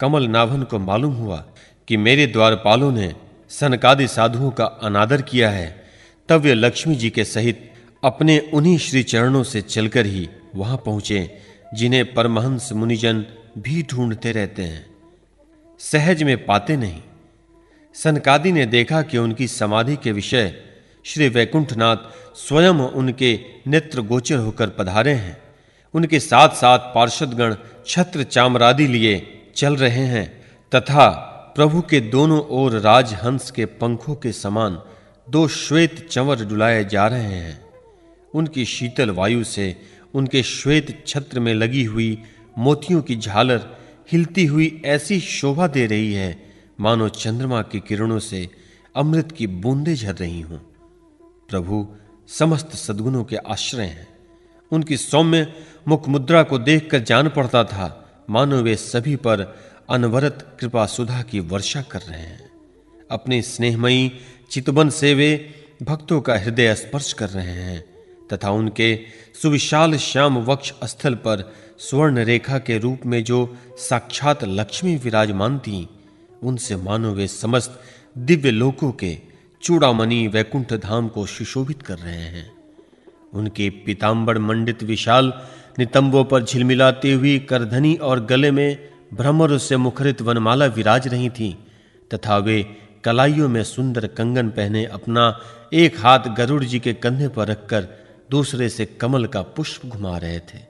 कमल 0.00 0.28
नाभन 0.28 0.62
को 0.62 0.78
मालूम 0.78 1.14
हुआ 1.14 1.46
कि 1.88 1.96
मेरे 1.96 2.26
द्वारपालों 2.26 2.92
ने 2.92 3.14
सनकादि 3.48 4.08
साधुओं 4.08 4.50
का 4.50 4.64
अनादर 4.64 5.22
किया 5.22 5.50
है, 5.50 5.84
तब 6.28 6.40
वे 6.40 6.54
लक्ष्मी 6.54 6.94
जी 6.94 7.10
के 7.10 7.24
सहित 7.24 7.72
अपने 8.04 8.50
उन्हीं 8.54 8.78
श्री 8.78 9.02
चरणों 9.02 9.42
से 9.42 9.60
चलकर 9.62 10.06
ही 10.06 10.28
वहाँ 10.54 10.76
पहुँचे, 10.76 11.38
जिन्हें 11.74 12.14
परमहंस 12.14 12.72
मुनिजन 12.72 13.26
भी 13.58 13.82
ढूंढते 13.82 14.32
रहते 14.32 14.62
हैं। 14.62 14.86
सहज 15.78 16.22
में 16.22 16.44
पाते 16.44 16.76
नहीं। 16.76 17.02
सनकादि 17.94 18.52
ने 18.52 18.66
देखा 18.66 19.02
कि 19.02 19.18
उनकी 19.18 19.48
समाधि 19.48 19.96
के 19.96 20.12
विषय 20.12 20.65
श्री 21.06 21.28
वैकुंठनाथ 21.28 21.96
स्वयं 22.36 22.78
उनके 22.92 23.38
नेत्र 23.66 24.00
गोचर 24.02 24.38
होकर 24.38 24.68
पधारे 24.68 25.12
हैं। 25.12 25.36
उनके 25.94 26.20
साथ 26.20 26.56
साथ 26.56 26.78
पार्षदगण 26.94 27.54
छत्र 27.86 28.22
चामरादि 28.22 28.86
लिए 28.86 29.14
चल 29.56 29.76
रहे 29.76 30.04
हैं 30.06 30.26
तथा 30.72 31.08
प्रभु 31.56 31.80
के 31.80 32.00
दोनों 32.00 32.40
ओर 32.50 32.78
राजहंस 32.80 33.50
के 33.50 33.64
पंखों 33.76 34.14
के 34.14 34.32
समान 34.32 34.78
दो 35.28 35.46
श्वेत 35.48 36.06
चंवर 36.08 36.44
डुलाए 36.44 36.84
जा 36.84 37.06
रहे 37.06 37.34
हैं। 37.36 37.58
उनकी 38.34 38.64
शीतल 38.64 39.10
वायु 39.10 39.44
से 39.44 39.74
उनके 40.14 40.42
श्वेत 40.42 41.04
छत्र 41.06 41.40
में 41.40 41.54
लगी 41.54 41.84
हुई 41.84 42.22
मोतियों 42.58 43.02
की 43.02 43.16
झालर 43.16 43.76
हिलती 44.12 44.44
हुई 44.44 44.82
ऐसी 44.84 45.20
शोभा 45.20 45.66
दे 45.66 45.86
रही 45.86 46.12
है, 46.12 46.30
मानो 46.80 47.08
चंद्रमा 47.08 47.62
की 47.62 47.80
किरणों 47.80 48.18
से 48.18 48.48
अमृत 48.96 49.32
की 49.32 49.46
बूंदें 49.46 49.94
झर 49.94 50.14
रही 50.14 50.40
हों। 50.40 50.58
प्रभु 51.48 51.86
समस्त 52.28 52.70
सद्गुणों 52.70 53.24
के 53.24 53.36
आश्रय 53.36 53.84
हैं। 53.84 54.08
उनकी 54.72 54.96
सौम्य 54.96 55.52
मुख 55.88 56.08
मुद्रा 56.08 56.42
को 56.42 56.58
देखकर 56.58 56.98
जान 56.98 57.28
पड़ता 57.28 57.64
था, 57.64 58.10
मानो 58.30 58.62
वे 58.62 58.76
सभी 58.76 59.16
पर 59.16 59.58
अनवरत 59.90 60.56
कृपा 60.60 60.86
सुधा 60.86 61.22
की 61.22 61.40
वर्षा 61.40 61.82
कर 61.82 62.00
रहे 62.00 62.20
हैं। 62.20 62.50
अपने 63.10 63.42
स्नेहमयी, 63.42 64.12
चितवन 64.50 64.90
से 64.90 65.14
वे 65.14 65.54
भक्तों 65.82 66.20
का 66.20 66.38
हृदय 66.38 66.74
स्पर्श 66.74 67.12
कर 67.12 67.28
रहे 67.28 67.52
हैं, 67.52 67.84
तथा 68.32 68.50
उनके 68.50 69.00
सुविशाल 69.42 69.96
श्याम 69.96 70.38
वक्ष 70.38 70.72
स्थल 70.84 71.14
पर 71.14 71.54
स्वर्ण 71.78 72.18
रेखा 72.18 72.58
के 72.58 72.78
रूप 72.78 73.00
में 73.06 73.24
जो 73.24 73.56
साक्षात 73.78 74.44
लक्ष्मी 74.44 74.96
विराजमान 74.96 75.58
थी, 75.58 75.88
उनसे 76.42 76.76
मानो 76.76 77.14
वे 77.14 77.28
समस्त 77.28 77.80
दिव्य 78.18 78.50
लोकों 78.50 78.92
के 78.92 79.35
चूड़ामणि 79.62 80.26
वैकुंठ 80.26 80.72
धाम 80.72 81.08
को 81.08 81.26
सुशोभित 81.26 81.82
कर 81.82 81.98
रहे 81.98 82.14
हैं। 82.14 82.50
उनके 83.32 83.68
पीतांबर 83.70 84.38
मंडित 84.38 84.82
विशाल 84.82 85.32
नितंबों 85.78 86.24
पर 86.24 86.44
झिलमिलाती 86.44 87.12
हुई 87.12 87.38
करधनी 87.38 87.94
और 87.94 88.24
गले 88.24 88.50
में 88.50 88.88
भ्रमर 89.14 89.56
से 89.58 89.76
मुखरित 89.76 90.22
वनमाला 90.22 90.66
विराज 90.66 91.08
रही 91.08 91.30
थी, 91.30 91.56
तथा 92.14 92.38
वे 92.38 92.62
कलाइयों 93.04 93.48
में 93.48 93.62
सुंदर 93.64 94.06
कंगन 94.06 94.48
पहने 94.50 94.84
अपना 94.84 95.40
एक 95.72 95.98
हाथ 96.00 96.34
गरुड़ 96.36 96.64
जी 96.64 96.80
के 96.80 96.94
कंधे 96.94 97.28
पर 97.28 97.46
रखकर 97.46 97.88
दूसरे 98.30 98.68
से 98.68 98.86
कमल 98.86 99.26
का 99.26 99.42
पुष्प 99.42 99.86
घुमा 99.86 100.16
रहे 100.18 100.38
थे। 100.38 100.64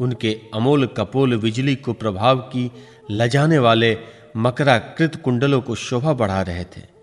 उनके 0.00 0.36
अमोल 0.54 0.86
कपोल 0.86 1.36
बिजली 1.36 1.76
को 1.76 1.92
प्रभाव 1.92 2.38
की 2.38 2.70
लजाने 3.10 3.58
वाले 3.58 3.96
मकराकृत 4.36 5.16
कुंडलों 5.16 5.60
को 5.60 5.74
शोभा 5.74 6.12
बढ़ा 6.12 6.42
रहे 6.42 6.64
थे। 6.64 6.95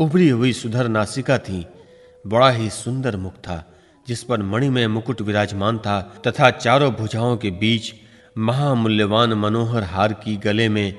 उभरी 0.00 0.28
हुई 0.28 0.52
सुधर 0.52 0.88
नासिका 0.88 1.38
थी। 1.38 1.66
बड़ा 2.26 2.50
ही 2.50 2.70
सुंदर 2.70 3.16
मुख 3.16 3.32
था, 3.32 3.74
जिस 4.08 4.22
पर 4.22 4.42
मणि 4.42 4.68
में 4.68 4.86
मुकुट 4.86 5.20
विराजमान 5.20 5.78
था 5.78 6.00
तथा 6.26 6.50
चारों 6.50 6.92
भुजाओं 6.92 7.36
के 7.36 7.50
बीच 7.50 7.94
महामूल्यवान 8.38 9.32
मनोहर 9.32 9.82
हार 9.82 10.12
की 10.12 10.36
गले 10.36 10.68
में 10.68 10.94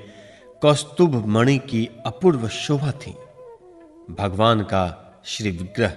कौस्तुभ 0.61 1.25
मणि 1.25 1.57
की 1.57 1.89
अपूर्व 2.05 2.47
शोभा 2.47 2.91
थी। 2.91 3.11
भगवान 4.13 4.61
का 4.61 5.21
श्री 5.25 5.51
विग्रह 5.51 5.93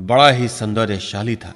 बड़ा 0.00 0.30
ही 0.30 0.48
सौंदर्यशाली 0.48 1.36
था। 1.36 1.54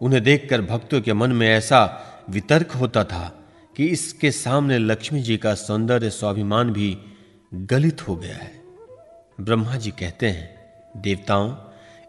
उन्हें 0.00 0.22
देखकर 0.22 0.62
भक्तों 0.62 1.00
के 1.00 1.12
मन 1.12 1.32
में 1.32 1.48
ऐसा 1.48 2.00
वितर्क 2.30 2.70
होता 2.70 3.04
था 3.04 3.44
कि 3.76 3.86
इसके 3.86 4.30
सामने 4.30 4.78
लक्ष्मी 4.78 5.22
जी 5.22 5.36
का 5.36 5.54
सौंदर्य 5.54 6.10
स्वाभिमान 6.10 6.70
भी 6.70 6.98
गलित 7.54 8.08
हो 8.08 8.16
गया 8.16 8.36
है। 8.36 8.61
ब्रह्मा 9.40 9.76
जी 9.76 9.90
कहते 9.90 10.26
हैं, 10.26 10.54
देवताओं, 10.96 11.56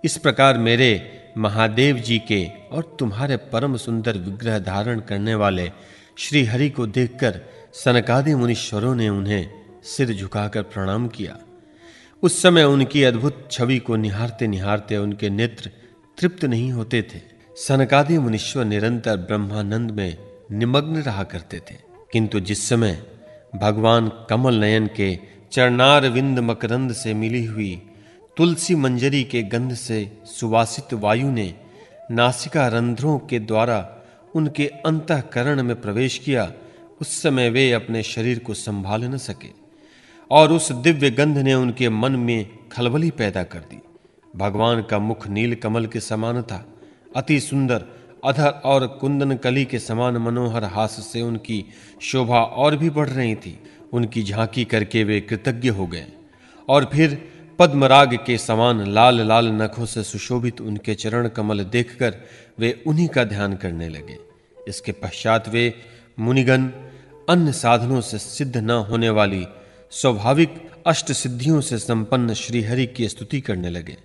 इस 0.03 0.17
प्रकार 0.17 0.57
मेरे 0.57 1.21
महादेव 1.37 1.97
जी 1.97 2.19
के 2.19 2.47
और 2.71 2.97
तुम्हारे 2.99 3.37
परम 3.37 3.77
सुंदर 3.77 4.17
विग्रह 4.17 4.59
धारण 4.59 4.99
करने 4.99 5.35
वाले 5.35 5.71
श्री 6.17 6.45
हरि 6.45 6.69
को 6.69 6.87
देखकर 6.87 7.41
सनकादि 7.73 8.35
मुनीश्वरों 8.35 8.95
ने 8.95 9.09
उन्हें 9.09 9.49
सिर 9.83 10.13
झुकाकर 10.13 10.63
प्रणाम 10.63 11.07
किया। 11.07 11.37
उस 12.23 12.41
समय 12.41 12.63
उनकी 12.63 13.03
अद्भुत 13.03 13.47
छवि 13.51 13.79
को 13.79 13.95
निहारते 13.95 14.47
निहारते 14.47 14.97
उनके 14.97 15.29
नेत्र 15.29 15.71
तृप्त 16.17 16.45
नहीं 16.45 16.71
होते 16.71 17.01
थे। 17.01 17.21
सनकादि 17.55 18.17
मुनीश्वर 18.17 18.65
निरंतर 18.65 19.17
ब्रह्मानंद 19.17 19.91
में 19.91 20.17
निमग्न 20.51 20.95
रहा 20.95 21.23
करते 21.23 21.59
थे। 21.59 21.75
किंतु 22.11 22.39
जिस 22.39 22.69
समय 22.69 23.03
भगवान 23.55 24.11
कमल 24.29 24.55
नयन 24.55 24.89
के 24.95 25.32
चरणार 25.53 26.07
विंद 26.09 26.39
मकरंद 26.39 26.91
से 26.93 27.13
मिली 27.13 27.45
हुई 27.45 27.81
तुलसी 28.37 28.75
मंजरी 28.75 29.23
के 29.23 29.41
गंध 29.43 29.73
से 29.73 30.17
सुवासित 30.25 30.93
वायु 30.93 31.31
ने 31.31 31.53
नासिका 32.11 32.67
रंध्रों 32.67 33.19
के 33.19 33.39
द्वारा 33.39 33.77
उनके 34.35 34.67
अंतकरण 34.85 35.63
में 35.63 35.81
प्रवेश 35.81 36.17
किया। 36.17 36.51
उस 37.01 37.21
समय 37.21 37.49
वे 37.49 37.71
अपने 37.71 38.03
शरीर 38.03 38.39
को 38.39 38.53
संभाल 38.53 39.03
न 39.03 39.17
सके 39.17 39.49
और 40.31 40.51
उस 40.51 40.71
दिव्य 40.71 41.09
गंध 41.09 41.37
ने 41.37 41.53
उनके 41.53 41.89
मन 41.89 42.11
में 42.11 42.47
खलबली 42.71 43.11
पैदा 43.11 43.43
कर 43.43 43.59
दी। 43.59 43.81
भगवान 44.35 44.81
का 44.81 44.99
मुख 44.99 45.27
नील 45.27 45.55
कमल 45.55 45.85
के 45.85 45.99
समान 45.99 46.41
था। 46.41 46.65
अति 47.15 47.39
सुंदर, 47.39 47.85
अधर 48.25 48.49
और 48.65 48.87
कुंदन 48.87 49.35
कली 49.35 49.65
के 49.65 49.79
समान 49.79 50.17
मनोहर 50.17 50.63
हास 50.63 50.91
से 51.13 51.21
उनकी 51.21 51.63
शोभा 52.01 52.39
और 52.39 52.77
भी 52.77 52.89
बढ़ 52.89 53.09
रही 53.09 53.35
थी। 53.35 53.59
उनकी 53.93 54.23
झांकी 54.23 54.65
करके 54.65 55.03
वे 55.03 55.19
कृतज्ञ 55.21 55.69
हो 55.69 55.87
गए 55.87 56.05
और 56.69 56.89
फिर 56.93 57.17
पद्मराग 57.59 58.17
के 58.25 58.37
समान 58.37 58.85
लाल 58.87 59.21
लाल 59.27 59.47
नखों 59.51 59.85
से 59.85 60.03
सुशोभित 60.03 60.61
उनके 60.61 60.95
चरण 60.95 61.27
कमल 61.27 61.63
देखकर 61.63 62.15
वे 62.59 62.71
उन्हीं 62.87 63.07
का 63.07 63.23
ध्यान 63.23 63.55
करने 63.55 63.89
लगे। 63.89 64.17
इसके 64.67 64.91
पश्चात 64.91 65.49
वे 65.49 65.73
मुनिगण 66.19 66.67
अन्य 67.29 67.51
साधनों 67.51 68.01
से 68.01 68.17
सिद्ध 68.17 68.57
न 68.57 68.69
होने 68.69 69.09
वाली 69.09 69.45
स्वाभाविक 69.91 70.55
अष्ट 70.87 71.11
सिद्धियों 71.11 71.61
से 71.61 71.77
संपन्न 71.77 72.33
श्रीहरि 72.33 72.85
की 72.87 73.07
स्तुति 73.09 73.41
करने 73.41 73.69
लगे, 73.69 73.97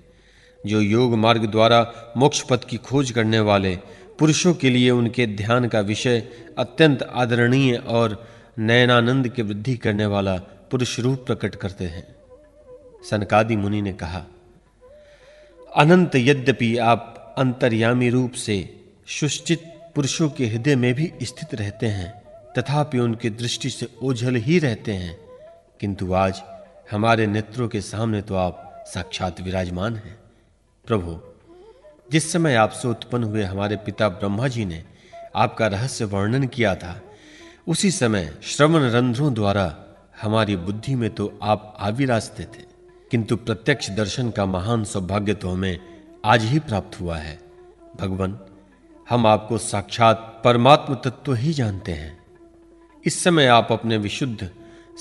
जो 0.67 0.81
योग 0.81 1.15
मार्ग 1.15 1.45
द्वारा 1.47 1.81
मोक्ष 2.17 2.43
पद 2.43 2.65
की 2.65 2.77
खोज 2.77 3.11
करने 3.11 3.41
वाले 3.41 3.77
पुरुषों 4.19 4.55
के 4.55 4.71
लिए 4.71 4.91
उनके 4.91 5.27
ध्यान 5.27 5.69
का 5.69 5.81
विषय 5.81 6.23
अत्यंत 6.59 7.03
आदरणीय 7.03 7.75
और 7.77 8.27
नयनानंद 8.59 9.29
की 9.29 9.43
वृद्धि 9.43 9.77
करने 9.77 10.07
वाला 10.07 10.37
पुरुष 10.71 10.99
रूप 11.01 11.27
प्रकट 11.27 11.55
करते 11.55 11.85
हैं। 11.85 12.07
सनकादि 13.11 13.57
मुनि 13.57 13.83
ने 13.83 13.93
कहा, 13.93 14.25
अनंत 15.77 16.17
यद्यपि 16.17 16.77
आप 16.77 17.35
अंतर्यामी 17.39 18.09
रूप 18.11 18.33
से 18.33 18.57
सुश्चित 19.09 19.63
पुरुषों 19.95 20.29
के 20.29 20.47
हृदय 20.47 20.77
में 20.77 20.95
भी 20.95 21.13
स्थित 21.23 21.55
रहते 21.55 21.87
हैं, 21.87 22.11
तथापि 22.59 22.99
उनकी 22.99 23.31
दृष्टि 23.31 23.71
से 23.71 23.89
ओझल 24.03 24.35
ही 24.35 24.59
रहते 24.59 24.93
हैं, 24.93 25.17
किंतु 25.81 26.13
आज 26.13 26.43
हमारे 26.91 27.27
नेत्रों 27.27 27.69
के 27.69 27.81
सामने 27.81 28.23
तो 28.23 28.35
आप 28.35 28.85
साक्षात 28.87 29.41
विराजमान 29.41 29.97
हैं। 29.97 30.19
प्रभु, 30.87 31.19
जिस 32.13 32.33
समय 32.33 32.55
आपसे 32.55 32.89
उत्पन्न 32.89 33.25
हुए 33.25 33.43
हमारे 33.43 33.77
पिता 33.77 34.09
ब्रह्मा 34.09 34.49
जी 34.49 34.65
ने 34.65 34.85
आपका 35.37 35.67
रहस्य 35.67 36.05
वर्णन 36.05 36.47
किया 36.47 36.75
था 36.75 37.01
उसी 37.69 37.91
समय 37.91 38.33
श्रवण 38.43 38.83
रंध्रों 38.83 39.33
द्वारा 39.35 39.75
हमारी 40.23 40.55
बुद्धि 40.57 40.95
में 40.95 41.09
तो 41.11 41.27
आप 41.43 41.75
आविराजते 41.81 42.45
थे, 42.45 42.63
किंतु 43.11 43.37
प्रत्यक्ष 43.37 43.91
दर्शन 43.91 44.31
का 44.31 44.47
महान 44.47 44.85
सौभाग्य 44.85 45.35
तो 45.35 45.49
हमें 45.49 45.79
आज 46.25 46.45
ही 46.45 46.59
प्राप्त 46.59 47.01
हुआ 47.01 47.17
है। 47.17 47.39
भगवान, 48.01 48.39
हम 49.11 49.27
आपको 49.27 49.59
साक्षात 49.59 50.41
परमात्म 50.45 50.95
तत्व 50.95 51.35
ही 51.35 51.53
जानते 51.53 51.93
हैं। 51.93 52.17
इस 53.05 53.23
समय 53.25 53.47
आप 53.47 53.73
अपने 53.73 53.97
विशुद्ध, 53.97 54.51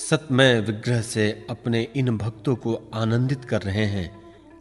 सतमय 0.09 0.59
विग्रह 0.59 1.01
से 1.01 1.29
अपने 1.49 1.87
इन 1.95 2.17
भक्तों 2.17 2.55
को 2.55 2.75
आनंदित 2.95 3.45
कर 3.45 3.61
रहे 3.61 3.85
हैं। 3.85 4.09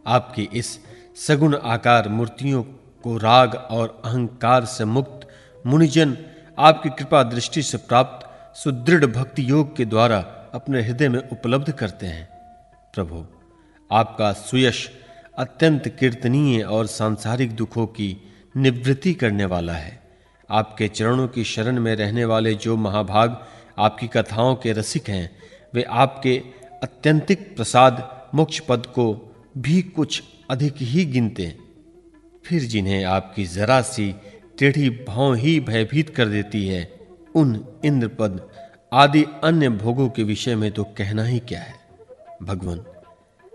आपकी 0.07 0.49
इस 0.53 0.79
सगुण 1.17 1.55
आकार 1.55 2.09
मूर्तियों 2.09 2.63
को 3.03 3.17
राग 3.17 3.55
और 3.55 4.01
अहंकार 4.05 4.65
से 4.65 4.85
मुक्त 4.85 5.27
मुनिजन 5.65 6.17
आपकी 6.59 6.89
कृपा 6.89 7.23
दृष्टि 7.23 7.63
से 7.63 7.77
प्राप्त 7.77 8.27
सुदृढ़ 8.57 9.05
भक्ति 9.05 9.49
योग 9.49 9.75
के 9.75 9.85
द्वारा 9.85 10.17
अपने 10.53 10.81
हृदय 10.81 11.09
में 11.09 11.19
उपलब्ध 11.19 11.71
करते 11.71 12.05
हैं। 12.05 12.29
प्रभु, 12.93 13.25
आपका 13.91 14.33
सुयश 14.33 14.91
अत्यंत 15.37 15.87
कीर्तनीय 15.87 16.61
और 16.61 16.87
सांसारिक 16.87 17.55
दुखों 17.55 17.87
की 17.87 18.17
निवृत्ति 18.57 19.13
करने 19.13 19.45
वाला 19.45 19.73
है। 19.73 20.03
आपके 20.49 20.87
चरणों 20.87 21.27
की 21.27 21.43
शरण 21.43 21.79
में 21.79 21.95
रहने 21.95 22.25
वाले 22.25 22.53
जो 22.53 22.77
महाभाग 22.77 23.45
आपकी 23.77 24.07
कथाओं 24.07 24.55
के 24.55 24.73
रसिक 24.73 25.09
हैं, 25.09 25.37
वे 25.73 25.83
आपके 25.83 26.43
अत्यंतिक 26.83 27.55
प्रसाद 27.55 28.27
मोक्ष 28.35 28.59
पद 28.59 28.85
को 28.85 29.35
भी 29.57 29.81
कुछ 29.81 30.23
अधिक 30.49 30.75
ही 30.77 31.05
गिनते 31.05 31.57
फिर 32.45 32.61
जिन्हें 32.61 33.03
आपकी 33.03 33.45
जरा 33.45 33.81
सी 33.81 34.15
टेढ़ी 34.59 34.89
भाव 34.89 35.33
ही 35.33 35.59
भयभीत 35.59 36.09
कर 36.09 36.25
देती 36.25 36.67
है। 36.67 36.83
उन 37.35 37.65
इंद्रपद 37.85 38.39
आदि 38.93 39.23
अन्य 39.43 39.69
भोगों 39.69 40.09
के 40.09 40.23
विषय 40.23 40.55
में 40.55 40.71
तो 40.71 40.83
कहना 40.83 41.23
ही 41.23 41.39
क्या 41.39 41.59
है? 41.59 41.73
भगवान, 42.43 42.83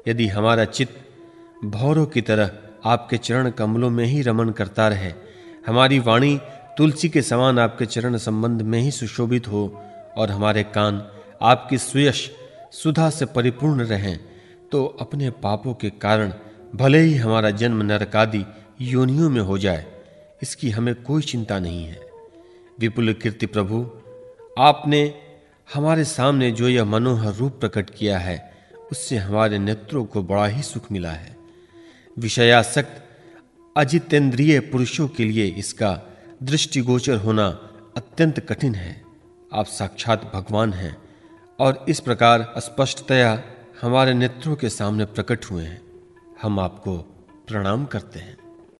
यदि 0.09 0.27
हमारा 0.27 0.65
चित्त 0.65 1.65
भौरों 1.65 2.07
की 2.07 2.21
तरह 2.21 2.51
आपके 2.85 3.17
चरण 3.17 3.51
कमलों 3.51 3.91
में 3.91 4.05
ही 4.05 4.23
रमन 4.23 4.51
करता 4.51 4.89
रहे, 4.89 5.13
हमारी 5.67 5.99
वाणी 5.99 6.41
तुलसी 6.79 7.09
के 7.09 7.23
समान 7.23 7.59
आपके 7.59 7.87
चरण 7.87 8.17
संबंध 8.17 8.63
में 8.63 8.79
ही 8.81 8.91
सुशोभित 8.91 9.49
हो 9.49 9.83
और 10.17 10.31
हमारे 10.31 10.63
कान 10.63 11.03
आपकी 11.43 11.79
सुयश 11.79 12.31
सुधा 12.73 13.11
से 13.11 13.27
परिपूर्ण 13.27 13.85
रहें 13.85 14.19
तो 14.73 14.85
अपने 15.01 15.31
पापों 15.31 15.75
के 15.75 15.91
कारण 15.91 16.33
भले 16.75 16.99
ही 16.99 17.15
हमारा 17.15 17.51
जन्म 17.51 17.83
नरकादि 17.83 18.45
योनियों 18.81 19.31
में 19.31 19.41
हो 19.41 19.59
जाए 19.59 19.85
इसकी 20.43 20.71
हमें 20.71 21.03
कोई 21.03 21.23
चिंता 21.23 21.59
नहीं 21.59 21.85
है। 21.85 22.01
विपुल 22.81 23.13
कीर्ति 23.13 23.47
प्रभु, 23.47 23.91
आपने 24.59 25.15
हमारे 25.75 26.05
सामने 26.05 26.51
जो 26.51 26.69
यह 26.69 26.85
मनोहर 26.85 27.35
रूप 27.35 27.61
प्रकट 27.61 27.91
किया 27.91 28.19
है, 28.19 28.53
उससे 28.91 29.17
हमारे 29.17 29.59
नेत्रों 29.59 30.05
को 30.05 30.23
बड़ा 30.23 30.47
ही 30.47 30.63
सुख 30.63 30.93
मिला 30.93 31.11
है। 31.11 31.37
विषयासक्त 32.19 33.05
अजितेंद्रिय 33.77 34.61
पुरुषों 34.61 35.09
के 35.09 35.25
लिए 35.25 35.47
इसका 35.47 36.03
दृष्टिगोचर 36.43 37.17
होना 37.17 37.49
अत्यंत 37.97 38.41
कठिन 38.41 38.75
है। 38.75 39.03
आप 39.55 39.67
साक्षात 39.67 40.33
भगवान 40.35 40.73
हैं 40.73 40.97
और 41.61 41.87
इस 41.89 42.01
प्रकार 42.01 42.55
स्पष्टतया 42.59 43.45
हमारे 43.83 44.15
नेत्रों 44.15 44.57
के 44.57 44.69
सामने 44.69 45.05
प्रकट 45.05 45.45
हुए 45.45 45.65
हैं। 45.65 45.83
हम 46.43 46.61
आपको 46.61 46.97
प्रणाम 47.49 47.85
करते 47.85 48.19
हैं। 48.19 48.42